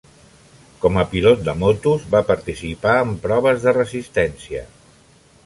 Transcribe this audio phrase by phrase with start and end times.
[0.85, 4.67] Com a pilot de motos, va participar en proves de resistència.